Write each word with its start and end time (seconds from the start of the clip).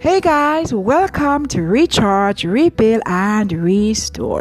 Hey 0.00 0.22
guys, 0.22 0.72
welcome 0.72 1.44
to 1.48 1.60
Recharge, 1.60 2.44
Rebuild, 2.44 3.02
and 3.04 3.52
Restore. 3.52 4.40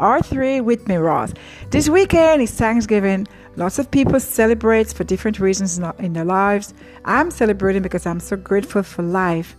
R3 0.00 0.64
with 0.64 0.88
me, 0.88 0.96
Ross. 0.96 1.32
This 1.70 1.88
weekend 1.88 2.42
is 2.42 2.50
Thanksgiving. 2.50 3.28
Lots 3.54 3.78
of 3.78 3.88
people 3.88 4.18
celebrate 4.18 4.92
for 4.92 5.04
different 5.04 5.38
reasons 5.38 5.78
in 6.00 6.12
their 6.12 6.24
lives. 6.24 6.74
I'm 7.04 7.30
celebrating 7.30 7.82
because 7.82 8.04
I'm 8.04 8.18
so 8.18 8.36
grateful 8.36 8.82
for 8.82 9.04
life, 9.04 9.54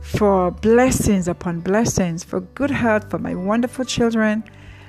for 0.00 0.50
blessings 0.50 1.28
upon 1.28 1.60
blessings, 1.60 2.24
for 2.24 2.40
good 2.40 2.70
health, 2.70 3.10
for 3.10 3.18
my 3.18 3.34
wonderful 3.34 3.84
children 3.84 4.44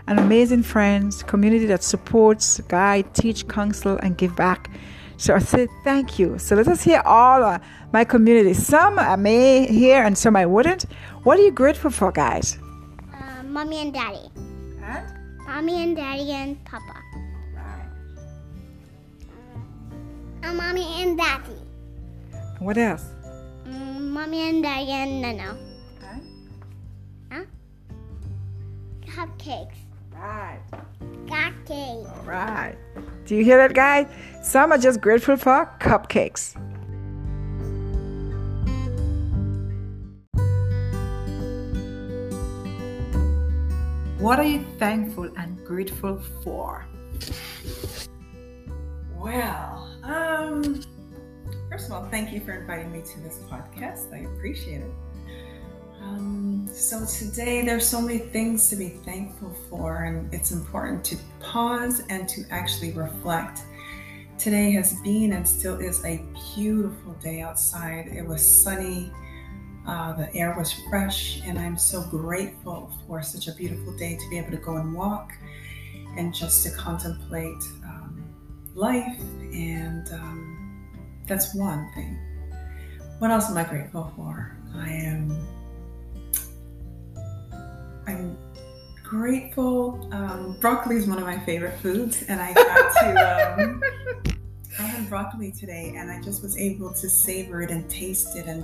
and 0.08 0.22
amazing 0.22 0.64
friends, 0.64 1.22
community 1.22 1.66
that 1.66 1.84
supports, 1.84 2.62
guide, 2.70 3.14
teach, 3.14 3.46
counsel, 3.50 3.98
and 4.02 4.18
give 4.18 4.38
back. 4.38 4.70
So 5.18 5.34
I 5.34 5.40
say 5.40 5.68
thank 5.84 6.20
you. 6.20 6.38
So 6.38 6.56
let 6.56 6.68
us 6.68 6.84
hear 6.84 7.02
all 7.04 7.44
uh, 7.44 7.58
my 7.92 8.04
community. 8.04 8.54
Some 8.54 9.00
I 9.00 9.16
may 9.16 9.66
hear 9.66 10.04
and 10.04 10.16
some 10.16 10.36
I 10.36 10.46
wouldn't. 10.46 10.84
What 11.24 11.40
are 11.40 11.42
you 11.42 11.52
grateful 11.52 11.90
for, 11.90 12.12
guys? 12.12 12.60
Uh, 13.12 13.44
mommy 13.44 13.82
and 13.82 13.92
daddy. 13.92 14.30
And? 14.84 15.06
Mommy 15.46 15.84
and 15.84 15.96
daddy 15.96 16.32
and 16.32 16.64
papa. 16.66 17.02
Right. 17.56 17.90
Uh, 20.44 20.54
mommy 20.54 21.02
and 21.02 21.18
daddy. 21.18 21.62
What 22.60 22.78
else? 22.78 23.06
Mm, 23.66 24.10
mommy 24.12 24.50
and 24.50 24.64
daddy 24.64 24.92
and 24.92 25.22
Nano. 25.24 25.58
Okay. 25.98 26.22
Huh? 27.32 27.46
Cupcakes. 29.06 29.78
Right. 30.14 30.62
Cupcakes. 31.26 32.18
All 32.18 32.24
right. 32.24 32.76
Do 33.28 33.36
you 33.36 33.44
hear 33.44 33.58
that, 33.58 33.74
guys? 33.74 34.08
Some 34.42 34.72
are 34.72 34.78
just 34.78 35.02
grateful 35.02 35.36
for 35.36 35.70
cupcakes. 35.82 36.56
What 44.18 44.40
are 44.40 44.46
you 44.46 44.66
thankful 44.80 45.30
and 45.38 45.62
grateful 45.66 46.22
for? 46.42 46.86
Well, 49.18 49.94
um, 50.04 50.82
first 51.70 51.88
of 51.88 51.92
all, 51.92 52.08
thank 52.10 52.32
you 52.32 52.40
for 52.40 52.54
inviting 52.54 52.94
me 52.94 53.02
to 53.02 53.20
this 53.20 53.40
podcast. 53.50 54.14
I 54.14 54.20
appreciate 54.20 54.84
it. 54.84 54.92
Um, 56.08 56.70
so 56.72 57.06
today 57.06 57.66
there's 57.66 57.88
so 57.88 58.00
many 58.00 58.20
things 58.20 58.70
to 58.70 58.76
be 58.76 58.90
thankful 58.90 59.54
for, 59.70 60.04
and 60.04 60.34
it's 60.34 60.52
important 60.52 61.04
to 61.06 61.18
pause 61.40 62.02
and 62.10 62.30
to 62.30 62.44
actually 62.50 62.92
reflect. 62.94 63.62
Today 64.38 64.72
has 64.72 64.94
been 65.02 65.34
and 65.34 65.48
still 65.48 65.80
is 65.80 66.04
a 66.06 66.24
beautiful 66.56 67.14
day 67.16 67.42
outside. 67.42 68.08
It 68.08 68.26
was 68.26 68.46
sunny. 68.48 69.12
Uh, 69.86 70.14
the 70.14 70.34
air 70.36 70.56
was 70.58 70.72
fresh, 70.90 71.42
and 71.46 71.58
I'm 71.58 71.78
so 71.78 72.04
grateful 72.04 72.92
for 73.06 73.22
such 73.22 73.48
a 73.48 73.54
beautiful 73.54 73.96
day 73.98 74.16
to 74.16 74.30
be 74.30 74.38
able 74.38 74.52
to 74.52 74.58
go 74.58 74.78
and 74.78 74.94
walk 74.94 75.34
and 76.18 76.34
just 76.34 76.64
to 76.64 76.72
contemplate 76.72 77.64
um, 77.84 78.24
life. 78.76 79.20
And 79.42 80.08
um, 80.14 80.88
that's 81.26 81.56
one 81.56 81.90
thing. 81.94 82.18
What 83.20 83.32
else 83.32 83.50
am 83.50 83.58
I 83.58 83.64
grateful 83.64 84.14
for? 84.16 84.58
I 84.76 84.90
am. 84.90 85.57
I'm 88.08 88.38
grateful. 89.04 90.10
Um, 90.14 90.58
broccoli 90.60 90.96
is 90.96 91.08
one 91.08 91.18
of 91.18 91.26
my 91.26 91.38
favorite 91.40 91.78
foods, 91.80 92.24
and 92.24 92.42
I 92.42 92.54
got 92.54 92.94
to. 93.02 93.62
Um, 93.62 93.84
I 94.80 94.84
had 94.84 95.10
broccoli 95.10 95.52
today, 95.52 95.94
and 95.98 96.10
I 96.10 96.22
just 96.22 96.42
was 96.42 96.58
able 96.58 96.94
to 96.94 97.10
savor 97.10 97.62
it 97.62 97.72
and 97.72 97.90
taste 97.90 98.36
it, 98.38 98.46
and 98.46 98.64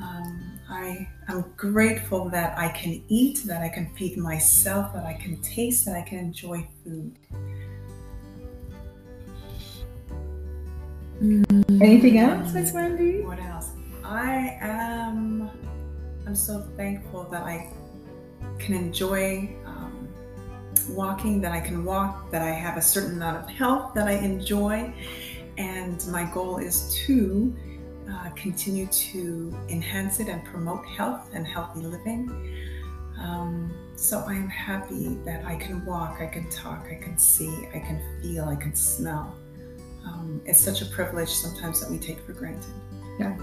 um, 0.00 0.60
I 0.68 1.08
am 1.28 1.52
grateful 1.56 2.28
that 2.30 2.58
I 2.58 2.68
can 2.68 3.02
eat, 3.08 3.42
that 3.46 3.62
I 3.62 3.68
can 3.68 3.94
feed 3.94 4.16
myself, 4.18 4.92
that 4.92 5.04
I 5.04 5.14
can 5.14 5.40
taste, 5.40 5.84
that 5.86 5.96
I 5.96 6.02
can 6.02 6.18
enjoy 6.18 6.66
food. 6.84 7.16
Anything 11.80 12.18
else, 12.18 12.52
Miss 12.52 12.72
Wendy? 12.72 13.22
What 13.22 13.38
else? 13.38 13.70
I 14.04 14.58
am. 14.60 15.48
I'm 16.26 16.34
so 16.34 16.60
thankful 16.76 17.24
that 17.30 17.42
I 17.42 17.72
can 18.58 18.74
enjoy 18.74 19.54
um, 19.66 20.08
walking, 20.90 21.40
that 21.40 21.52
I 21.52 21.60
can 21.60 21.84
walk, 21.84 22.30
that 22.30 22.42
I 22.42 22.50
have 22.50 22.76
a 22.76 22.82
certain 22.82 23.16
amount 23.16 23.42
of 23.42 23.48
health 23.48 23.94
that 23.94 24.08
I 24.08 24.12
enjoy, 24.12 24.92
and 25.58 26.04
my 26.08 26.24
goal 26.32 26.58
is 26.58 26.94
to 27.06 27.54
uh, 28.10 28.30
continue 28.30 28.86
to 28.86 29.56
enhance 29.68 30.20
it 30.20 30.28
and 30.28 30.44
promote 30.44 30.84
health 30.86 31.30
and 31.32 31.46
healthy 31.46 31.80
living. 31.80 32.30
Um, 33.18 33.72
so 33.96 34.24
I 34.26 34.34
am 34.34 34.48
happy 34.48 35.16
that 35.24 35.44
I 35.44 35.56
can 35.56 35.84
walk, 35.86 36.20
I 36.20 36.26
can 36.26 36.50
talk, 36.50 36.86
I 36.90 36.96
can 36.96 37.16
see, 37.16 37.68
I 37.74 37.78
can 37.78 38.02
feel, 38.20 38.44
I 38.44 38.56
can 38.56 38.74
smell. 38.74 39.36
Um, 40.04 40.42
it's 40.44 40.60
such 40.60 40.82
a 40.82 40.86
privilege 40.86 41.30
sometimes 41.30 41.80
that 41.80 41.90
we 41.90 41.98
take 41.98 42.20
for 42.20 42.32
granted. 42.32 42.74
Yeah. 43.18 43.36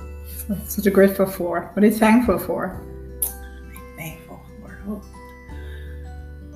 Such 0.68 0.86
a 0.86 0.92
grateful 0.92 1.26
for. 1.26 1.72
What 1.74 1.84
are 1.84 1.88
you 1.88 1.94
thankful 1.94 2.38
for? 2.38 2.80
I'm 4.86 5.02
thankful. 5.02 5.02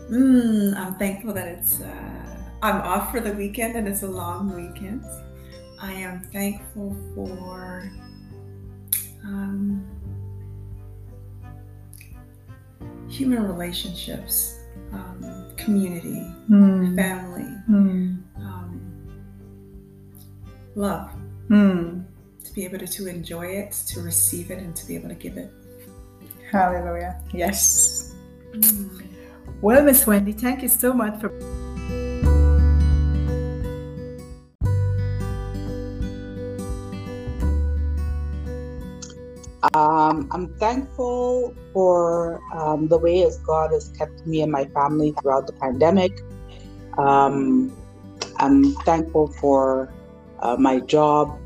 Mm, 0.09 0.75
I'm 0.77 0.95
thankful 0.95 1.33
that 1.33 1.47
it's. 1.47 1.81
Uh, 1.81 2.41
I'm 2.61 2.81
off 2.81 3.11
for 3.11 3.19
the 3.19 3.33
weekend 3.33 3.75
and 3.75 3.87
it's 3.87 4.03
a 4.03 4.07
long 4.07 4.53
weekend. 4.55 5.03
I 5.81 5.91
am 5.93 6.21
thankful 6.31 6.95
for. 7.13 7.91
Um, 9.23 9.83
human 13.09 13.43
relationships, 13.47 14.59
um, 14.91 15.51
community, 15.57 16.21
Hmm. 16.47 16.95
family, 16.95 17.43
Hmm. 17.65 18.15
um, 18.37 18.81
love. 20.75 21.09
Hmm. 21.47 22.01
To 22.43 22.53
be 22.53 22.65
able 22.65 22.77
to, 22.79 22.87
to 22.87 23.07
enjoy 23.07 23.45
it, 23.47 23.71
to 23.87 24.01
receive 24.01 24.51
it, 24.51 24.59
and 24.59 24.75
to 24.75 24.85
be 24.87 24.95
able 24.95 25.09
to 25.09 25.15
give 25.15 25.37
it. 25.37 25.51
Hallelujah. 26.51 27.19
Yes. 27.33 28.04
Well, 29.61 29.83
Miss 29.83 30.05
Wendy, 30.05 30.31
thank 30.31 30.61
you 30.61 30.69
so 30.69 30.93
much 30.93 31.19
for. 31.19 31.31
Um, 39.73 40.29
I'm 40.31 40.53
thankful 40.55 41.53
for 41.73 42.39
um, 42.53 42.87
the 42.87 42.97
way 42.97 43.23
as 43.23 43.37
God 43.39 43.71
has 43.71 43.89
kept 43.97 44.25
me 44.25 44.41
and 44.41 44.51
my 44.51 44.65
family 44.65 45.13
throughout 45.19 45.47
the 45.47 45.53
pandemic. 45.53 46.11
Um, 46.97 47.75
I'm 48.37 48.73
thankful 48.85 49.27
for 49.27 49.91
uh, 50.39 50.55
my 50.57 50.79
job. 50.79 51.37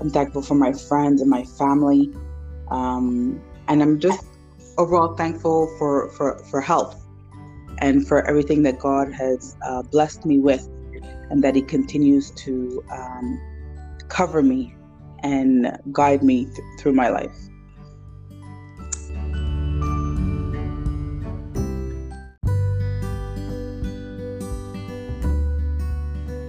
I'm 0.00 0.10
thankful 0.10 0.42
for 0.42 0.54
my 0.54 0.72
friends 0.72 1.20
and 1.20 1.28
my 1.28 1.44
family. 1.44 2.12
Um, 2.70 3.42
and 3.68 3.82
I'm 3.82 3.98
just 3.98 4.24
overall 4.78 5.14
thankful 5.16 5.74
for, 5.78 6.10
for, 6.10 6.38
for 6.50 6.60
health 6.60 7.04
and 7.78 8.06
for 8.06 8.26
everything 8.28 8.62
that 8.62 8.78
God 8.78 9.12
has 9.12 9.56
uh, 9.62 9.82
blessed 9.82 10.24
me 10.24 10.38
with 10.38 10.68
and 11.30 11.42
that 11.42 11.54
He 11.54 11.62
continues 11.62 12.30
to 12.32 12.84
um, 12.90 13.40
cover 14.08 14.42
me 14.42 14.74
and 15.22 15.78
guide 15.92 16.22
me 16.22 16.44
th- 16.44 16.58
through 16.78 16.92
my 16.92 17.08
life. 17.08 17.36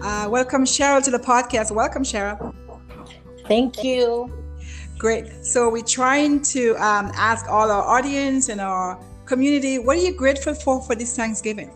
Uh, 0.01 0.29
welcome, 0.29 0.65
Cheryl, 0.65 1.03
to 1.03 1.09
the 1.09 1.19
podcast. 1.19 1.71
Welcome, 1.71 2.03
Cheryl. 2.03 2.53
Thank 3.47 3.83
you. 3.83 4.44
Great. 4.97 5.45
So 5.45 5.69
we're 5.69 5.83
trying 5.83 6.41
to 6.43 6.75
um, 6.75 7.11
ask 7.15 7.47
all 7.49 7.69
our 7.69 7.83
audience 7.83 8.49
and 8.49 8.61
our 8.61 8.97
community, 9.25 9.77
what 9.79 9.97
are 9.97 10.01
you 10.01 10.13
grateful 10.13 10.53
for 10.53 10.81
for 10.81 10.95
this 10.95 11.15
Thanksgiving? 11.15 11.71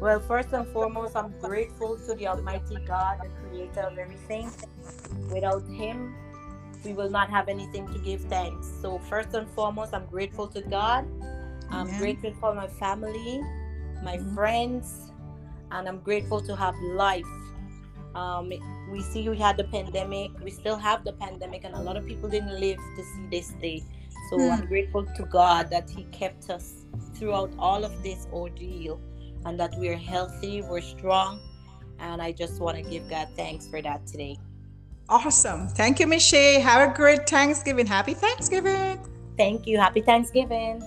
Well, 0.00 0.20
first 0.20 0.52
and 0.52 0.66
foremost, 0.68 1.16
I'm 1.16 1.34
grateful 1.40 1.98
to 2.06 2.14
the 2.14 2.28
Almighty 2.28 2.78
God, 2.86 3.18
the 3.22 3.28
creator 3.48 3.80
of 3.82 3.98
everything. 3.98 4.50
Without 5.30 5.66
Him, 5.68 6.14
we 6.84 6.94
will 6.94 7.10
not 7.10 7.28
have 7.30 7.48
anything 7.48 7.86
to 7.92 7.98
give 7.98 8.22
thanks. 8.22 8.66
So, 8.80 8.98
first 8.98 9.34
and 9.34 9.48
foremost, 9.50 9.92
I'm 9.92 10.06
grateful 10.06 10.46
to 10.48 10.62
God. 10.62 11.06
I'm 11.70 11.86
Amen. 11.86 11.98
grateful 12.00 12.32
for 12.40 12.54
my 12.54 12.66
family, 12.66 13.42
my 14.02 14.16
Mhm. 14.16 14.34
friends, 14.34 15.12
and 15.70 15.86
I'm 15.88 15.98
grateful 16.00 16.40
to 16.40 16.56
have 16.56 16.74
life. 16.94 17.26
Um, 18.14 18.50
we 18.90 19.02
see 19.02 19.28
we 19.28 19.38
had 19.38 19.56
the 19.56 19.64
pandemic, 19.64 20.32
we 20.42 20.50
still 20.50 20.76
have 20.76 21.04
the 21.04 21.12
pandemic, 21.12 21.64
and 21.64 21.74
a 21.74 21.80
lot 21.80 21.96
of 21.96 22.06
people 22.06 22.28
didn't 22.28 22.58
live 22.58 22.78
to 22.96 23.02
see 23.04 23.26
this 23.30 23.48
day. 23.60 23.84
So 24.30 24.38
Hmm. 24.38 24.50
I'm 24.50 24.66
grateful 24.66 25.04
to 25.04 25.22
God 25.24 25.70
that 25.70 25.88
He 25.90 26.04
kept 26.04 26.50
us 26.50 26.86
throughout 27.14 27.52
all 27.58 27.84
of 27.84 28.02
this 28.02 28.26
ordeal 28.32 29.00
and 29.44 29.58
that 29.60 29.72
we're 29.78 29.96
healthy, 29.96 30.62
we're 30.62 30.80
strong, 30.80 31.40
and 31.98 32.20
I 32.20 32.32
just 32.32 32.60
want 32.60 32.76
to 32.76 32.82
give 32.82 33.08
God 33.08 33.28
thanks 33.36 33.68
for 33.68 33.80
that 33.82 34.06
today. 34.06 34.38
Awesome. 35.08 35.68
Thank 35.68 35.98
you, 35.98 36.06
Michelle. 36.06 36.60
Have 36.60 36.90
a 36.90 36.94
great 36.94 37.28
Thanksgiving. 37.28 37.86
Happy 37.86 38.14
Thanksgiving. 38.14 39.00
Thank 39.36 39.66
you. 39.66 39.78
Happy 39.78 40.00
Thanksgiving. 40.02 40.82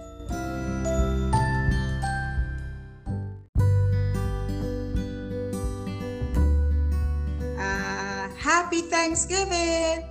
Happy 8.73 8.89
Thanksgiving. 8.89 10.09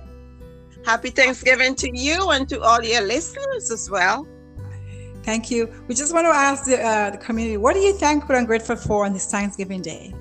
Happy 0.85 1.09
Thanksgiving 1.09 1.75
to 1.75 1.89
you 1.93 2.29
and 2.31 2.47
to 2.47 2.61
all 2.61 2.81
your 2.81 3.01
listeners 3.01 3.69
as 3.71 3.89
well. 3.89 4.25
Thank 5.23 5.51
you. 5.51 5.69
We 5.87 5.95
just 5.95 6.13
want 6.13 6.25
to 6.25 6.29
ask 6.29 6.65
the, 6.65 6.81
uh, 6.81 7.09
the 7.09 7.17
community 7.17 7.57
what 7.57 7.75
are 7.75 7.81
you 7.81 7.93
thankful 7.93 8.35
and 8.35 8.47
grateful 8.47 8.77
for 8.77 9.05
on 9.05 9.11
this 9.11 9.29
Thanksgiving 9.29 9.81
Day? 9.81 10.13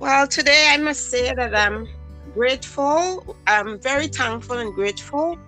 Well, 0.00 0.26
today 0.26 0.68
I 0.70 0.76
must 0.78 1.08
say 1.10 1.32
that 1.34 1.54
I'm 1.54 1.88
grateful. 2.34 3.36
I'm 3.46 3.78
very 3.80 4.08
thankful 4.08 4.58
and 4.58 4.74
grateful 4.74 5.38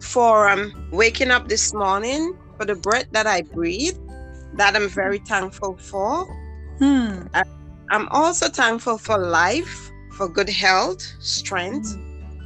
for 0.00 0.48
um, 0.48 0.88
waking 0.92 1.30
up 1.30 1.48
this 1.48 1.74
morning, 1.74 2.36
for 2.56 2.66
the 2.66 2.76
breath 2.76 3.06
that 3.12 3.26
I 3.26 3.42
breathe, 3.42 3.98
that 4.54 4.76
I'm 4.76 4.88
very 4.88 5.18
thankful 5.18 5.76
for. 5.76 6.24
Hmm. 6.78 7.26
I'm 7.90 8.08
also 8.08 8.48
thankful 8.48 8.98
for 8.98 9.18
life, 9.18 9.90
for 10.16 10.28
good 10.28 10.48
health, 10.48 11.02
strength. 11.20 11.96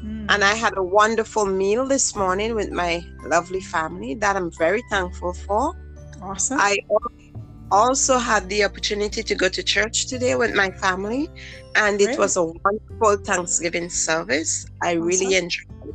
Hmm. 0.01 0.27
And 0.31 0.45
I 0.45 0.55
had 0.55 0.77
a 0.77 0.83
wonderful 0.83 1.47
meal 1.47 1.87
this 1.87 2.15
morning 2.17 2.55
with 2.55 2.71
my 2.71 3.03
lovely 3.25 3.61
family 3.61 4.15
that 4.17 4.37
I'm 4.37 4.51
very 4.59 4.83
thankful 4.91 5.35
for. 5.35 5.75
Awesome. 6.23 6.59
I 6.61 6.79
also 7.71 8.19
had 8.19 8.49
the 8.49 8.65
opportunity 8.65 9.23
to 9.23 9.35
go 9.35 9.49
to 9.49 9.63
church 9.63 10.07
today 10.07 10.35
with 10.35 10.55
my 10.55 10.71
family, 10.71 11.29
and 11.77 12.01
it 12.01 12.19
was 12.19 12.37
a 12.37 12.45
wonderful 12.45 13.25
Thanksgiving 13.25 13.89
service. 13.91 14.67
I 14.83 14.93
really 14.93 15.35
enjoyed 15.37 15.65
it. 15.85 15.95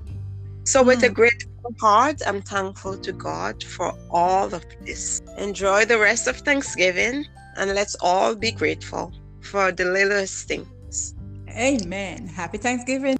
So, 0.66 0.84
with 0.84 1.04
a 1.04 1.10
Mm. 1.10 1.14
grateful 1.14 1.74
heart, 1.82 2.22
I'm 2.26 2.42
thankful 2.42 2.98
to 2.98 3.12
God 3.14 3.64
for 3.64 3.94
all 4.10 4.54
of 4.54 4.64
this. 4.86 5.22
Enjoy 5.38 5.86
the 5.86 6.00
rest 6.00 6.28
of 6.28 6.38
Thanksgiving, 6.38 7.26
and 7.58 7.74
let's 7.76 7.96
all 8.02 8.36
be 8.36 8.52
grateful 8.52 9.12
for 9.42 9.72
the 9.72 9.86
littlest 9.86 10.48
things. 10.48 11.16
Amen. 11.56 12.28
Happy 12.28 12.58
Thanksgiving. 12.58 13.18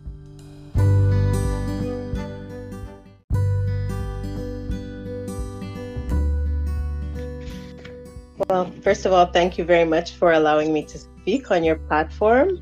Well, 8.50 8.72
first 8.82 9.06
of 9.06 9.14
all, 9.14 9.28
thank 9.28 9.58
you 9.58 9.64
very 9.64 9.86
much 9.86 10.12
for 10.16 10.34
allowing 10.34 10.74
me 10.74 10.84
to 10.86 10.98
speak 10.98 11.52
on 11.52 11.64
your 11.64 11.76
platform. 11.76 12.60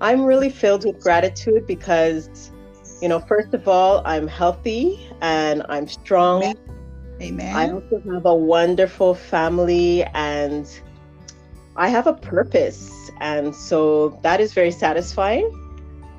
I'm 0.00 0.24
really 0.24 0.50
filled 0.50 0.84
with 0.84 1.00
gratitude 1.00 1.66
because, 1.66 2.50
you 3.00 3.08
know, 3.08 3.20
first 3.20 3.54
of 3.54 3.68
all, 3.68 4.02
I'm 4.04 4.26
healthy 4.26 5.08
and 5.20 5.62
I'm 5.68 5.86
strong. 5.86 6.54
Amen. 7.22 7.56
I 7.56 7.70
also 7.70 8.02
have 8.12 8.26
a 8.26 8.34
wonderful 8.34 9.14
family 9.14 10.04
and 10.14 10.68
I 11.76 11.88
have 11.88 12.06
a 12.06 12.14
purpose. 12.14 13.10
And 13.20 13.54
so 13.54 14.18
that 14.22 14.40
is 14.40 14.52
very 14.52 14.70
satisfying. 14.70 15.50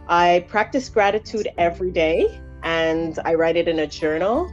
I 0.07 0.45
practice 0.47 0.89
gratitude 0.89 1.47
every 1.57 1.91
day 1.91 2.41
and 2.63 3.17
I 3.25 3.35
write 3.35 3.55
it 3.55 3.67
in 3.67 3.79
a 3.79 3.87
journal. 3.87 4.51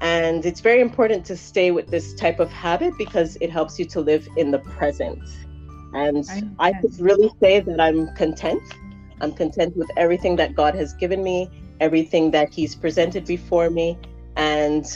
And 0.00 0.46
it's 0.46 0.60
very 0.60 0.80
important 0.80 1.26
to 1.26 1.36
stay 1.36 1.70
with 1.70 1.88
this 1.88 2.14
type 2.14 2.40
of 2.40 2.50
habit 2.50 2.94
because 2.96 3.36
it 3.40 3.50
helps 3.50 3.78
you 3.78 3.84
to 3.86 4.00
live 4.00 4.26
in 4.36 4.50
the 4.50 4.60
present. 4.60 5.22
And 5.92 6.24
I 6.58 6.72
could 6.72 6.98
really 6.98 7.30
say 7.40 7.60
that 7.60 7.80
I'm 7.80 8.14
content. 8.14 8.62
I'm 9.20 9.32
content 9.32 9.76
with 9.76 9.90
everything 9.96 10.36
that 10.36 10.54
God 10.54 10.74
has 10.76 10.94
given 10.94 11.22
me, 11.22 11.50
everything 11.80 12.30
that 12.30 12.54
He's 12.54 12.74
presented 12.74 13.26
before 13.26 13.68
me. 13.68 13.98
And, 14.36 14.86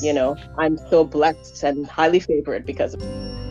you 0.00 0.14
know, 0.14 0.36
I'm 0.56 0.78
so 0.88 1.04
blessed 1.04 1.62
and 1.64 1.86
highly 1.86 2.20
favored 2.20 2.64
because 2.64 2.94
of 2.94 3.02
Every 3.02 3.47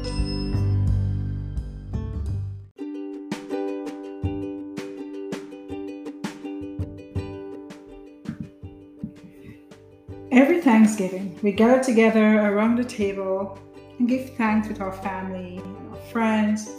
Thanksgiving, 10.88 11.38
we 11.44 11.51
gather 11.51 11.84
together 11.84 12.39
around 12.39 12.78
the 12.78 12.84
table 12.86 13.60
and 14.00 14.07
give 14.07 14.38
thanks 14.38 14.69
with 14.69 14.80
our 14.80 14.94
family 14.94 15.57
and 15.57 15.89
our 15.89 16.00
friends 16.13 16.69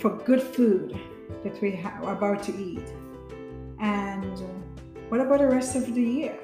for 0.00 0.16
good 0.24 0.42
food 0.42 0.98
that 1.44 1.62
we 1.62 1.76
are 1.76 2.12
about 2.12 2.42
to 2.42 2.52
eat. 2.60 2.82
And 3.78 4.36
uh, 4.36 4.46
what 5.10 5.20
about 5.20 5.38
the 5.38 5.46
rest 5.46 5.76
of 5.76 5.94
the 5.94 6.02
year? 6.02 6.36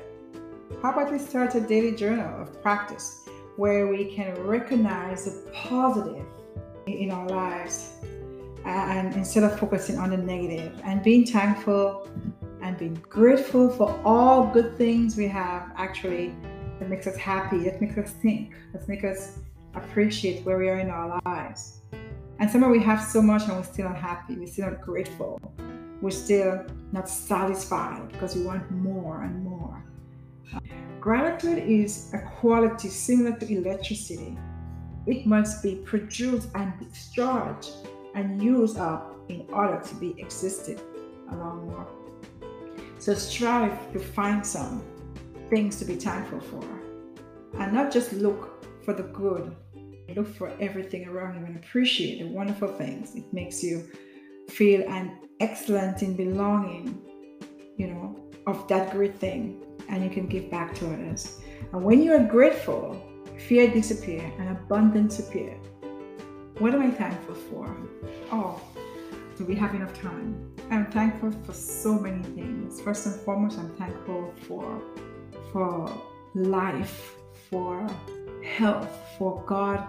How 0.80 0.92
about 0.92 1.10
we 1.10 1.18
start 1.18 1.56
a 1.56 1.60
daily 1.60 1.90
journal 1.90 2.40
of 2.40 2.62
practice 2.62 3.28
where 3.56 3.88
we 3.88 4.04
can 4.04 4.40
recognize 4.44 5.24
the 5.24 5.50
positive 5.50 6.24
in 6.86 7.10
our 7.10 7.26
lives 7.26 7.94
and 8.64 9.12
instead 9.16 9.42
of 9.42 9.58
focusing 9.58 9.98
on 9.98 10.10
the 10.10 10.18
negative 10.18 10.80
and 10.84 11.02
being 11.02 11.26
thankful 11.26 12.08
and 12.62 12.78
being 12.78 12.94
grateful 13.08 13.70
for 13.70 14.00
all 14.04 14.46
good 14.52 14.78
things 14.78 15.16
we 15.16 15.26
have 15.26 15.72
actually 15.76 16.32
that 16.78 16.88
makes 16.88 17.06
us 17.06 17.16
happy, 17.16 17.58
that 17.64 17.80
makes 17.80 17.96
us 17.98 18.12
think, 18.12 18.54
that 18.72 18.86
makes 18.88 19.04
us 19.04 19.38
appreciate 19.74 20.44
where 20.44 20.58
we 20.58 20.68
are 20.68 20.78
in 20.78 20.90
our 20.90 21.20
lives. 21.24 21.80
And 22.38 22.50
somehow 22.50 22.70
we 22.70 22.82
have 22.82 23.02
so 23.02 23.22
much 23.22 23.42
and 23.44 23.56
we're 23.56 23.64
still 23.64 23.88
not 23.88 23.98
happy, 23.98 24.36
we're 24.36 24.46
still 24.46 24.70
not 24.70 24.82
grateful, 24.82 25.40
we're 26.02 26.10
still 26.10 26.66
not 26.92 27.08
satisfied 27.08 28.08
because 28.12 28.36
we 28.36 28.42
want 28.42 28.70
more 28.70 29.22
and 29.22 29.42
more. 29.42 29.82
Gratitude 31.00 31.58
is 31.58 32.12
a 32.14 32.18
quality 32.18 32.88
similar 32.88 33.38
to 33.38 33.46
electricity. 33.46 34.36
It 35.06 35.26
must 35.26 35.62
be 35.62 35.76
produced 35.76 36.48
and 36.54 36.72
discharged 36.80 37.70
and 38.14 38.42
used 38.42 38.76
up 38.76 39.14
in 39.28 39.46
order 39.52 39.80
to 39.80 39.94
be 39.96 40.14
existed 40.18 40.80
along 41.30 41.66
more. 41.70 41.86
So 42.98 43.14
strive 43.14 43.92
to 43.92 43.98
find 43.98 44.44
some 44.44 44.82
things 45.50 45.78
to 45.78 45.84
be 45.84 45.94
thankful 45.94 46.40
for 46.40 46.64
and 47.58 47.72
not 47.72 47.92
just 47.92 48.12
look 48.12 48.64
for 48.84 48.92
the 48.92 49.02
good. 49.02 49.54
Look 50.14 50.34
for 50.34 50.52
everything 50.60 51.08
around 51.08 51.40
you 51.40 51.46
and 51.46 51.56
appreciate 51.56 52.20
the 52.20 52.28
wonderful 52.28 52.68
things. 52.68 53.14
It 53.16 53.24
makes 53.32 53.62
you 53.62 53.84
feel 54.48 54.82
an 54.88 55.18
excellent 55.40 56.02
in 56.02 56.14
belonging, 56.16 57.02
you 57.76 57.88
know, 57.88 58.30
of 58.46 58.68
that 58.68 58.92
great 58.92 59.18
thing 59.18 59.62
and 59.88 60.04
you 60.04 60.10
can 60.10 60.26
give 60.26 60.50
back 60.50 60.74
to 60.76 60.86
others. 60.86 61.40
And 61.72 61.82
when 61.82 62.02
you 62.02 62.12
are 62.14 62.24
grateful, 62.24 63.02
fear 63.48 63.68
disappear 63.70 64.32
and 64.38 64.50
abundance 64.50 65.18
appear. 65.18 65.54
What 66.58 66.72
am 66.72 66.82
I 66.82 66.90
thankful 66.90 67.34
for? 67.34 67.76
Oh, 68.32 68.60
do 69.36 69.44
we 69.44 69.54
have 69.56 69.74
enough 69.74 69.92
time? 70.00 70.54
I'm 70.70 70.90
thankful 70.90 71.30
for 71.44 71.52
so 71.52 71.98
many 71.98 72.22
things. 72.22 72.80
First 72.80 73.06
and 73.06 73.14
foremost, 73.16 73.58
I'm 73.58 73.74
thankful 73.76 74.32
for 74.48 74.82
for 75.56 75.90
life, 76.34 77.14
for 77.48 77.88
health, 78.44 78.90
for 79.16 79.42
God 79.46 79.88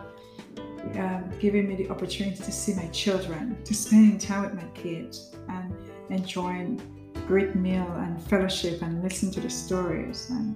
um, 0.95 1.29
giving 1.41 1.67
me 1.67 1.75
the 1.75 1.89
opportunity 1.89 2.37
to 2.37 2.51
see 2.53 2.73
my 2.73 2.87
children, 2.87 3.61
to 3.65 3.73
spending 3.73 4.17
time 4.17 4.43
with 4.43 4.53
my 4.53 4.69
kids, 4.69 5.35
and 5.49 5.75
enjoying 6.09 6.79
a 7.17 7.19
great 7.27 7.53
meal 7.53 7.91
and 7.97 8.23
fellowship, 8.29 8.81
and 8.81 9.03
listen 9.03 9.29
to 9.29 9.41
the 9.41 9.49
stories, 9.49 10.29
and 10.29 10.55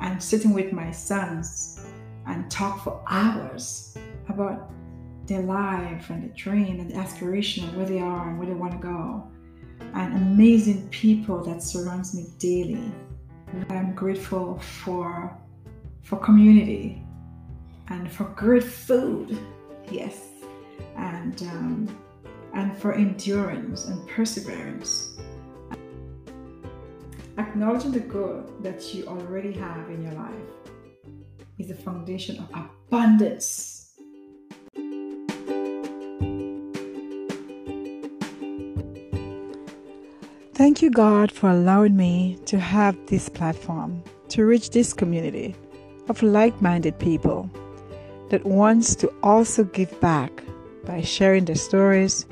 and 0.00 0.20
sitting 0.20 0.52
with 0.52 0.72
my 0.72 0.90
sons 0.90 1.86
and 2.26 2.50
talk 2.50 2.82
for 2.82 3.00
hours 3.06 3.96
about 4.28 4.72
their 5.26 5.42
life 5.42 6.10
and 6.10 6.28
the 6.28 6.34
dream 6.34 6.80
and 6.80 6.90
the 6.90 6.96
aspiration 6.96 7.68
of 7.68 7.76
where 7.76 7.86
they 7.86 8.00
are 8.00 8.30
and 8.30 8.40
where 8.40 8.48
they 8.48 8.54
want 8.54 8.72
to 8.72 8.78
go. 8.78 9.24
And 9.94 10.16
amazing 10.16 10.88
people 10.88 11.44
that 11.44 11.62
surrounds 11.62 12.12
me 12.12 12.26
daily 12.40 12.90
i'm 13.70 13.94
grateful 13.94 14.58
for 14.58 15.36
for 16.02 16.18
community 16.18 17.02
and 17.88 18.10
for 18.10 18.24
good 18.36 18.64
food 18.64 19.38
yes. 19.90 20.28
And 20.96 21.40
um, 21.42 21.98
and 22.54 22.76
for 22.76 22.92
endurance 22.92 23.86
and 23.86 24.06
perseverance. 24.08 25.16
Acknowledging 27.38 27.92
the 27.92 28.00
good 28.00 28.62
that 28.62 28.92
you 28.92 29.06
already 29.06 29.52
have 29.52 29.88
in 29.88 30.02
your 30.02 30.12
life 30.12 30.34
is 31.58 31.68
the 31.68 31.74
foundation 31.74 32.38
of 32.38 32.50
abundance 32.54 33.81
Thank 40.62 40.80
you, 40.80 40.90
God, 40.90 41.32
for 41.32 41.50
allowing 41.50 41.96
me 41.96 42.38
to 42.46 42.56
have 42.56 42.96
this 43.08 43.28
platform 43.28 44.00
to 44.28 44.44
reach 44.44 44.70
this 44.70 44.92
community 44.92 45.56
of 46.08 46.22
like 46.22 46.62
minded 46.62 46.96
people 47.00 47.50
that 48.30 48.44
wants 48.44 48.94
to 48.94 49.12
also 49.24 49.64
give 49.64 50.00
back 50.00 50.30
by 50.84 51.00
sharing 51.00 51.46
their 51.46 51.56
stories, 51.56 52.26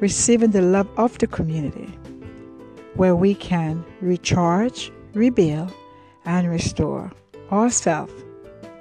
receiving 0.00 0.50
the 0.50 0.60
love 0.60 0.88
of 0.96 1.16
the 1.18 1.28
community. 1.28 1.86
where 2.96 3.14
we 3.14 3.32
can 3.32 3.84
recharge, 4.00 4.90
rebuild, 5.14 5.72
and 6.24 6.50
restore 6.50 7.12
ourselves 7.52 8.12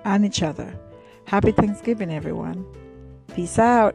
and 0.05 0.25
each 0.25 0.41
other. 0.41 0.73
Happy 1.25 1.51
Thanksgiving, 1.51 2.11
everyone. 2.11 2.65
Peace 3.35 3.59
out. 3.59 3.93